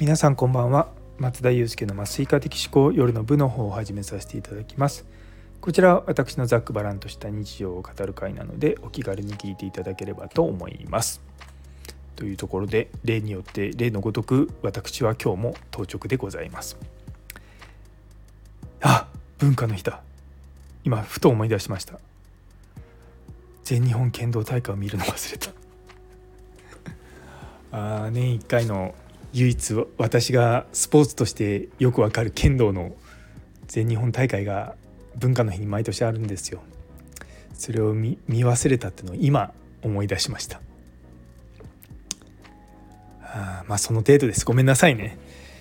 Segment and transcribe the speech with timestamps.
[0.00, 0.86] 皆さんこんばんは。
[1.18, 5.04] 松田祐介の麻酔科的思考夜の部の方を始めさせていただきます。
[5.60, 11.20] こちらは私のざっくばらんとした日常を語る会なのでお気軽に聞いていただければと思います。
[12.14, 16.76] というところで例によって例のごとく私は今日も当直でございます。
[18.80, 19.08] あ
[19.38, 20.00] 文化の日だ。
[20.84, 21.98] 今ふと思い出しました。
[23.64, 25.50] 全日本剣道大会を見るの忘れた。
[27.72, 28.94] あ年1回の
[29.32, 32.92] 唯一私がスポーツとしてよくわかる剣道の
[33.66, 34.74] 全日本大会が
[35.16, 36.60] 文化の日に毎年あるんですよ。
[37.54, 40.60] それを見忘れたっていうのを今思い出しました。
[43.22, 44.44] あまあその程度です。
[44.44, 45.18] ごめんなさいね。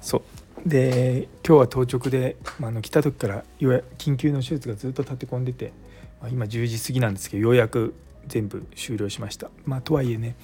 [0.00, 0.22] そう。
[0.68, 5.72] で今日は当直で、まあ、の来た時から緊急の手術がずっと立て込んでて、
[6.20, 7.94] まあ、今10時過ぎなんですけどようやく
[8.26, 9.50] 全部終了しました。
[9.64, 10.36] まあとはいえね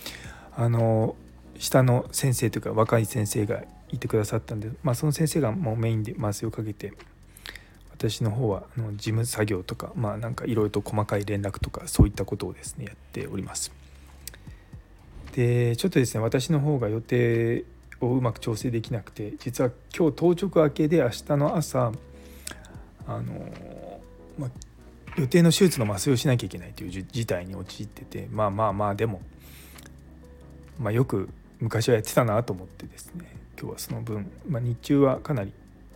[0.57, 1.17] あの
[1.59, 6.93] 下の先生というか若い先生がいてくださったんで、まあ、その先生がもうメインで麻酔をかけて
[7.93, 13.73] 私の方はあの事務作業とかまあなんかいろいろと細かい連絡とかそういったことをですねやっております。
[15.35, 17.65] でちょっとですね私の方が予定
[18.01, 21.93] をうまく調整できなくて実は今日当直明けで明日の朝
[23.07, 24.01] あの、
[24.39, 24.51] まあ、
[25.17, 29.21] 予定の手術の麻酔をしなきゃいけないという事態に陥っててまあまあまあでも、
[30.79, 31.29] まあ、よく
[31.65, 33.25] 昔はやってたなと思ってですね
[33.59, 35.53] 今日はその分、まあ、日中はかなり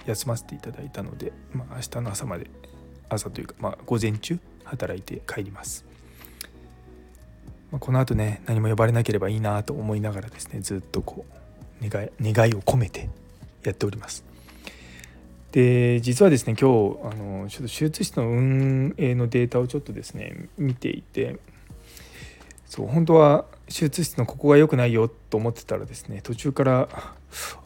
[0.06, 2.50] 休ませていただいたので、まあ、明日の朝まで
[3.10, 5.84] 朝というか、まあ、午前中働いて帰ります、
[7.70, 11.26] まあ、このあとね何も呼ばれなければいいなと思いながらですねずっとこ
[11.82, 13.10] う願い願いを込めて
[13.62, 14.24] やっております。
[15.52, 21.38] で実はですね今日あのちょっと手術室の運営のデータをちょっとですね見ていて
[22.68, 26.88] そう本当は手術室のここが良くないよと思ってたらですね途中から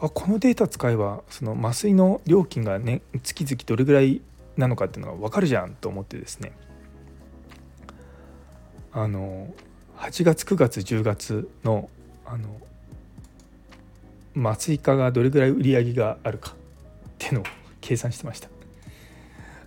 [0.00, 4.20] あこのデータ使えばその麻酔の料金がね月々どれぐらい
[4.56, 6.52] なのかっていうのが分かるじゃんと思ってですね。
[8.92, 9.52] あの
[9.96, 11.88] 8月9月10月の
[12.26, 12.60] あの
[14.36, 16.54] 麻酔科がどれぐらい売り上げがあるかっ
[17.18, 17.44] ていうのを
[17.80, 18.51] 計算してました。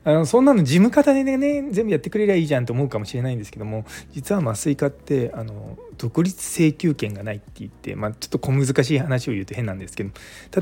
[0.07, 10.11] あのそんなの事務方でね全部やってくれりゃいいじゃんと思うかもしれないんですけども実は麻酔科ってあの独立請求権がないって言って、まあ、ちょっと小難しい話を言うと変なんですけど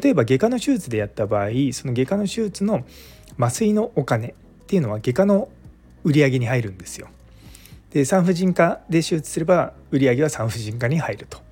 [0.01, 2.85] 例えば外科の手術でやった場合その外科の手術の
[3.37, 4.33] 麻酔のお金っ
[4.65, 5.49] ていうのは外科の
[6.05, 7.09] 売り上げに入るんですよ。
[7.91, 11.42] で産婦人科で手術すれば売り上げは産婦人科に入ると。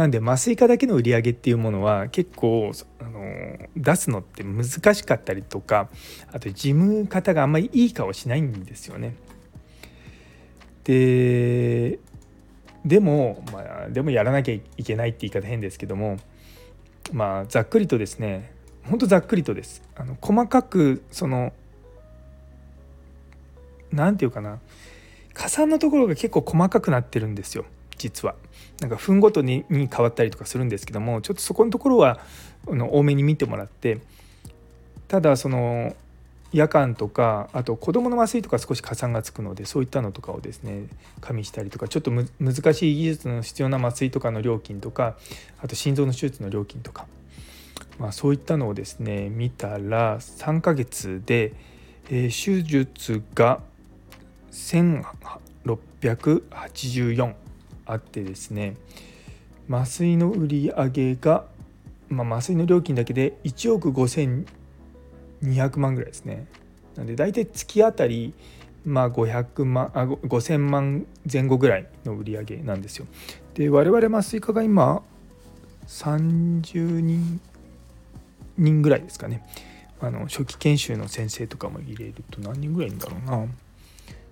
[0.00, 5.90] なんで麻酔科だけの売り上げっていうものは結構あの出すのって難しかったりとか
[6.32, 9.14] あと事務方があんまりいい顔しないんですよね。
[10.84, 11.98] で
[12.82, 16.16] でも、まあ、でもやらなきゃいけないって言い方変ですけども
[17.12, 19.82] まあざっくりとですねほんとざっくりとです。
[19.96, 21.52] あの細かくその
[23.92, 24.60] 何て言うかな
[25.34, 27.66] 加算のところが結構細かくなってるんですよ
[28.00, 28.34] 実は。
[28.80, 32.18] なんか分ごとに変わったりとかするんですけどもちょっとそこのところは
[32.66, 34.00] あの多めに見てもらって
[35.06, 35.94] ただその
[36.52, 40.86] 夜間とかあと子どもの麻酔とか少し加算がつくのでそういったのとかをですね
[41.20, 42.26] 加味したりとかちょっと難
[42.74, 45.16] しい技術の必要な麻酔とかの料金とか
[45.62, 47.06] あと心臓の手術の料金とか、
[47.98, 51.52] まあ、そういったのをですね見たら3ヶ月で、
[52.08, 53.60] えー、手術が
[54.50, 57.34] 1684
[57.92, 58.76] あってですね
[59.68, 61.44] 麻酔の売り上げが、
[62.08, 66.46] まあ、麻酔の料金だけで1億5200万ぐらいですね。
[66.96, 68.34] なんで大体月あたり
[68.84, 73.06] まあ500万あ5000万前後ぐらいの売り上げなんですよ。
[73.54, 75.02] で我々麻酔科が今
[75.86, 77.40] 30人
[78.56, 79.46] 人ぐらいですかね。
[80.00, 83.46] あの初期研修の先生とかも入れると何人ぐらいいるんだろうな。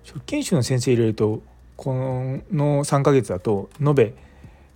[0.04, 1.42] 初期研修の先生入れると
[1.78, 4.12] この3ヶ月だと延べ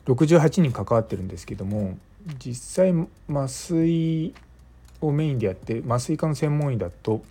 [0.06, 1.98] 68人関わってるんですけども
[2.38, 2.94] 実際
[3.28, 4.32] 麻酔
[5.00, 7.24] をメインでやって麻酔科の専門医だと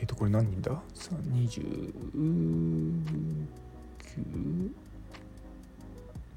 [0.00, 0.72] っ、ー、とこれ何人だ
[1.32, 1.92] ?29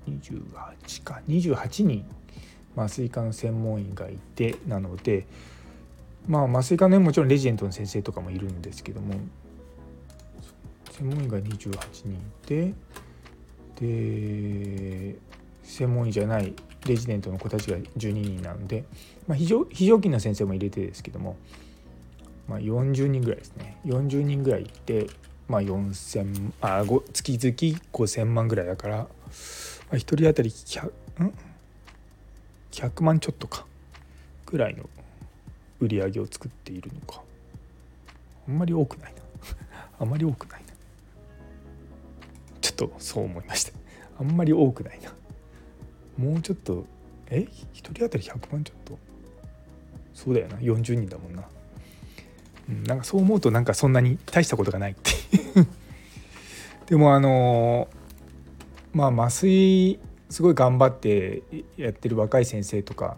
[0.08, 2.06] 28か28人
[2.76, 5.26] 麻酔科の専門医がいてなので
[6.28, 9.16] まあ麻酔科のもちろんレジェンドの先生とかもいるんですけども
[11.00, 12.74] 専門医が28人いて
[13.80, 15.16] で
[15.64, 16.54] 専門医じゃない
[16.86, 18.84] レジデントの子たちが12人なので、
[19.26, 21.38] まあ、非常非常勤の先生も入れてですけども、
[22.50, 23.78] まあ、40人ぐらいですね。
[23.86, 25.08] 40人ぐらいいて、
[25.48, 29.08] まあ、4000あ月々5000万ぐらいだから、ま
[29.92, 30.92] あ、1人当たり100
[32.72, 33.66] 100万ちょっとか。
[34.46, 34.90] ぐらいの
[35.80, 37.22] 売り上げを作っているのか。
[38.48, 39.22] あんまり多くないな。
[40.00, 40.64] あんまり多くない
[42.80, 43.74] とそう思いました
[44.20, 45.14] あんまり多くないな。
[46.18, 46.86] もうちょっと
[47.30, 48.98] え？1人当たり100万ちょっと？
[50.14, 50.58] そうだよな。
[50.58, 51.44] 40人だもんな、
[52.70, 55.12] うん、なんかそう思うとなんかそんなに大したことがないって
[56.88, 57.88] でもあの
[58.94, 60.00] まあ麻酔
[60.30, 61.44] すごい頑張って
[61.78, 63.18] やってる若い先生とか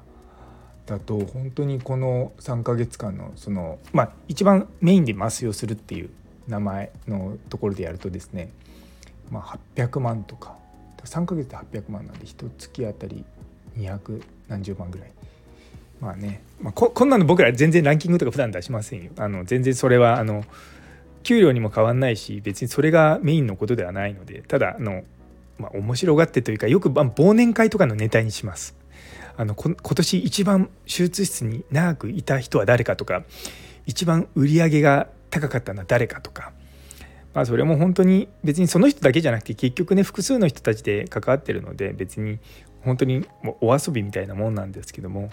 [0.85, 6.09] だと本当にこの3ヶ月間のそのまあ一番メインで麻酔をするっていう
[6.47, 8.51] 名前のところでやるとですね、
[9.31, 10.61] まあ、800万とか。
[11.03, 13.25] 3ヶ月で800万なんで一月あたり
[13.75, 15.11] 200何十万ぐらい。
[15.99, 19.11] まあね、まあ、ここんなの僕ら全然ランキングとか普段出しませんよ。
[19.17, 20.43] あの全然それはあの
[21.23, 25.03] 給料にも変わんないし別にそれがメインのことではないのでただあの、
[25.59, 28.75] まあ、面白がってというかよく忘年会とかのネタにします。
[29.37, 33.23] あの今年一番手術室に長くいた人は誰かとか
[33.85, 36.51] 一番売り上げが高かったのは誰かとか、
[37.33, 42.39] まあ、それも本当に別にその人だけじゃなくて結局ね複数の人たちで関わってるので別に
[42.83, 45.29] 本当にもうお遊びみたいなもんなんですけども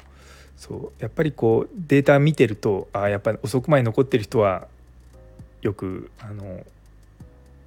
[0.56, 4.68] そうやっぱりこうデータ見てるとあやっぱり遅くまで残ってる人は
[5.62, 6.64] よくあの、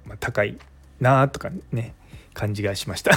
[0.06, 0.58] まあ、高い
[1.00, 1.94] なとかね
[2.32, 3.12] 感じがしました。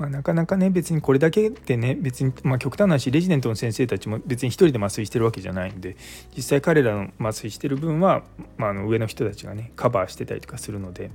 [0.00, 5.94] まあ、なかなかね別にこれだけでね別に、まあ、極端な話レジデントの先生たちも別に一人で麻酔してるわけじゃないんで
[6.34, 8.22] 実際彼らの麻酔してる分は、
[8.56, 11.10] まあ、あの上の人たちがねカバーしてたりとかするので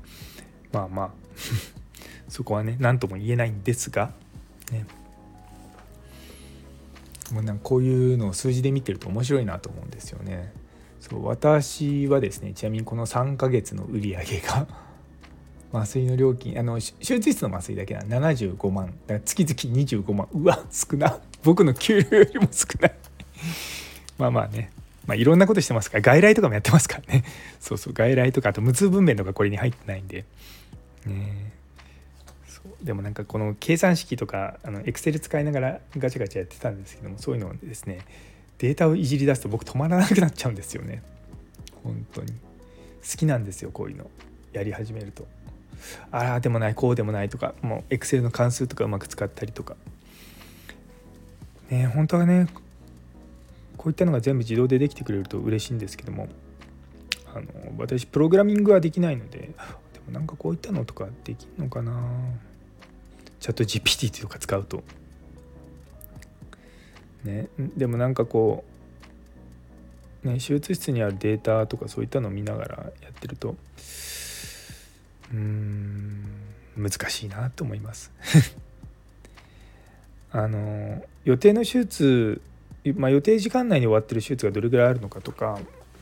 [0.71, 1.09] まあまあ
[2.29, 4.13] そこはね何とも言えないんですが
[4.71, 4.85] ね
[7.33, 10.53] もうなんかこういうのを数字で見てると面白いなと思うんですよね。
[10.99, 14.67] そう私はですねちなみにこの3ヶ月の売り上げが
[15.73, 18.87] 麻酔の料金あの手術室の麻酔だけな75万。
[18.87, 20.27] だから月々25万。
[20.33, 22.95] うわ少な僕の給料よりも少ない。
[24.17, 24.71] まあまあね。
[25.05, 27.23] まあいろんなことしてますから外来とかもやってますからね。
[27.59, 30.25] そうそう外来とかあと無痛分娩とかこれに入ってないんで。
[31.05, 31.53] ね
[32.81, 37.99] でもなんかこの計算式とかあのエクセル使いながらガチャガチャやってたんですけどもそういうのをですね
[38.57, 41.01] データをいじり出すと僕止まらなくなっちゃうんですよね。
[41.83, 42.31] 本当に。
[42.31, 44.09] 好きなんですよこういうの。
[44.53, 45.27] やり始めると。
[46.11, 49.75] ああでもないこうでもないとかもうエクセルの関数とかうまく使ったりとか
[51.69, 52.47] ね本当はね
[53.77, 56.27] こういったのが全部自動でできてくれると嬉しいんですけども
[57.33, 57.45] あの
[57.77, 59.51] 私プログラミングはできないのでで
[60.05, 61.93] もなんかこういったのとかできるのかな
[63.39, 64.83] チャット GPT とか使うと。
[67.23, 68.63] ね、でもなんかこ
[70.23, 73.55] う、ね、手術室にあるデータとかそういったのを見ながらやってると
[75.35, 76.25] うん
[76.77, 78.11] 難しいなと思います
[80.31, 82.41] あの予定の手術、
[82.95, 85.59] まあ、予定時間内に終わってる手術がどれぐらいあるのかとか、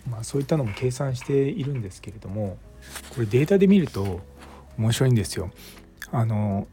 [0.09, 2.57] まあ、そういったのも計算しているんですけれども
[3.13, 4.21] これデータで見ると
[4.77, 5.51] 面白いんですよ。
[6.11, 6.67] あの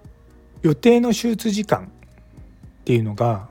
[0.62, 1.88] 予定の手術時間っ
[2.84, 3.48] ていうのが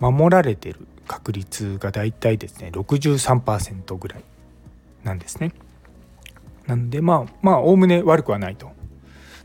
[0.00, 4.24] 守られてる確率がだいたいですね63%ぐらい
[5.04, 5.52] なんですね。
[6.66, 8.70] なんでまあまあおおむね悪くはないと。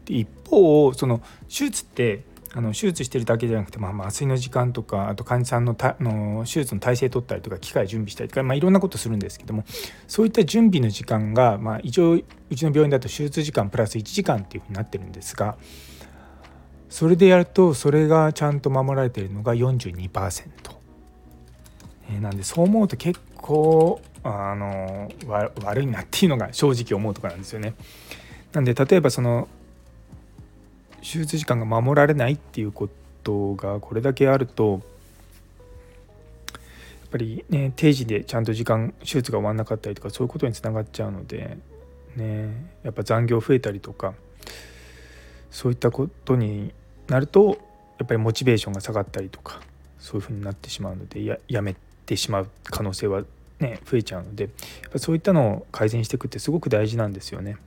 [0.05, 9.63] で一方その手術ってあの手術してるだけじゃなくて、まあ、麻酔の時間とかあと患者さんのたの手術の体制取ったりとか機械準備したりとか、まあ、いろんなことするんですけども
[10.07, 12.23] そういった準備の時間が、まあ、一応う
[12.55, 15.57] ちの病院だと手術時間プラス1時間っていうふうになってるんですが
[16.89, 20.49] それでやるとそれがちゃんと守られているのが42%、
[22.09, 25.09] え、なんでそう思うと結構あの
[25.63, 27.75] 悪いなっていうのが正直思うとこなんですよね。
[28.51, 29.47] なんで例えばその
[31.01, 32.89] 手術時間が守られないっていうこ
[33.23, 34.81] とがこれだけあると
[36.51, 36.57] や
[37.05, 41.57] っぱりね定時でちゃんと時間手術が終わんなかったりとかそういうことにつながっちゃうので
[42.17, 44.13] ねやっぱ残業増えたりとか
[45.51, 46.73] そういったことに
[47.07, 47.57] なると
[47.99, 49.61] やっぱりモチベーションが下がったりとか
[49.99, 53.23] そういうふうになってしまうのでややめてしまう可能性は
[53.59, 54.49] ね増えちゃうのでや
[54.89, 57.57] っぱそういったのを改善していくってすごく大事なんですよね。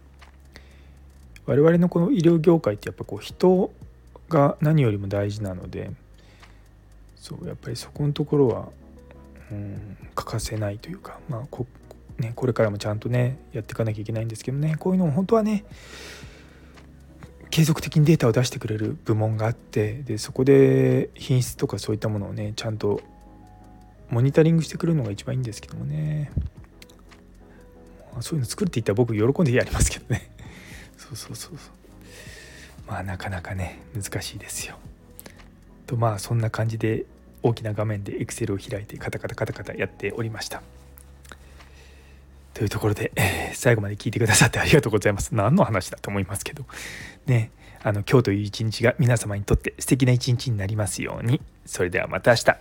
[1.46, 3.72] 我々のこの医療業界ってやっぱこう人
[4.28, 5.90] が何よりも大事なので
[7.16, 8.68] そうやっぱりそこのところは、
[9.50, 11.66] うん、欠かせないというか、まあこ
[12.20, 15.64] ね、これからもちゃんとねやっていかなきゃいけないんですけどねこういうのも本当はね
[17.50, 23.00] 継続的にデータを出してくれる部門があってでそこで品質とかそういったものをねちゃんと
[24.10, 26.30] モニタリングしてくるのが一番いいんですけどもね
[28.20, 30.30] そういうの作るって言ったら僕喜んでやりますけどね
[30.98, 34.76] そうそうそうそうまあなかなかね難しいですよ。
[35.86, 37.04] とまあそんな感じで
[37.42, 40.62] 大きな画面で Excel を開いてカタカタカタカタやっておりました。
[42.52, 43.12] というところで、
[43.54, 45.34] 最後まで聞いてくださってありがとうございます。
[45.34, 46.66] 何の話だと思いますけど。
[47.26, 47.52] ね、
[47.82, 51.40] あの今日という一日が皆様にとって素敵な一日になりますように。
[51.64, 52.56] それではまた明日。